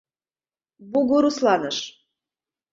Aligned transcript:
БУГУРУСЛАНЫШ 0.91 1.77